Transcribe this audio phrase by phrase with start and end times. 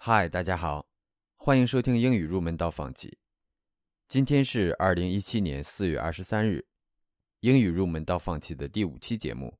[0.00, 0.86] 嗨，大家好，
[1.34, 3.18] 欢迎收听英语入门到放弃。
[4.06, 6.64] 今天是二零一七年四月二十三日，
[7.40, 9.58] 英语入门到放弃的第五期节目。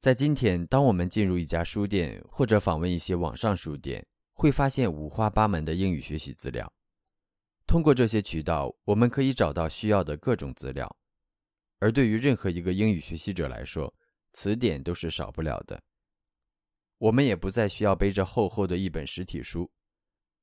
[0.00, 6.72] 在今天，当我们进入一家书店或者访问一些网上书店，会发现五花八门的英语学习资料。
[7.66, 10.90] 通过这些渠道，我们可以找到需要的各种资料。
[11.80, 13.94] 而对于任何一个英语学习者来说，
[14.32, 15.80] 词典都是少不了的。
[17.00, 19.70] 我们也不再需要背着厚厚的一本实体书，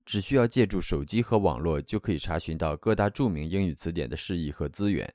[0.03, 5.13] 只需要借助手机和网络就可以查询到各大著名英语词典的释义和资源。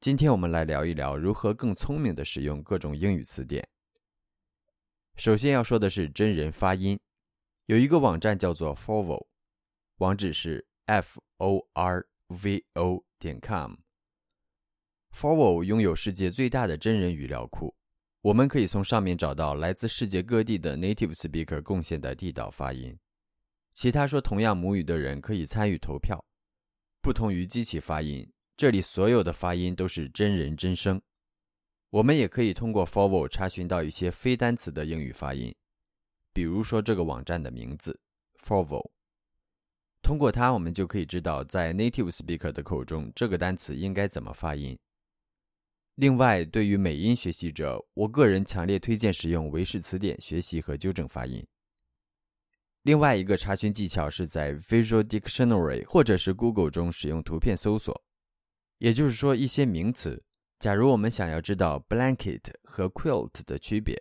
[0.00, 3.68] 今天我们来聊一聊如何更聪明地使用各种英语词典。
[5.16, 6.98] 首先要说的是真人发音，
[7.66, 9.26] 有一个网站叫做 Forvo，
[9.98, 13.74] 网址是 f o r v o 点 com。
[15.14, 17.74] Forvo 拥有世界最大的真人语料库。
[18.28, 22.94] 我们可以从上面找到来自世界各地的 native speaker 贡献的地道发音。
[23.72, 26.22] 其他说同样母语的人可以参与投票。
[27.00, 31.00] 不同于机器发音，这里所有的发音都是真人真声。
[31.88, 35.54] 我们也可以通过 Forvo 查询到一些非单词的英语发音，
[36.34, 37.98] 比如说这个网站的名字
[38.44, 38.90] Forvo。
[40.02, 44.78] 通过它，我们就可以知道在 native speaker 的口中这个单词应该怎么发音。
[45.98, 51.44] 另外，对于美音学习者，我个人强烈推荐使用维氏词典学习和纠正发音。
[52.82, 58.00] 另外一个查询技巧是在 Visual Dictionary 或者是 Google 中使用图片搜索。
[58.78, 60.22] 也就是说，一些名词，
[60.60, 64.00] 假如我们想要知道 blanket 和 quilt 的区别，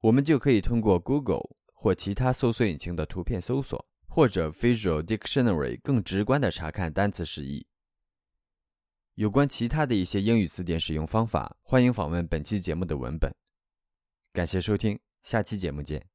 [0.00, 1.42] 我们就可以通过 Google
[1.74, 7.66] 或其他搜索引擎的图片搜索，或者 Visual Dictionary 更直观的查看单词释义。
[9.14, 13.32] 有关其他的一些英语词典使用方法，欢迎访问本期节目的文本。
[14.32, 16.13] 感谢收听，下期节目见。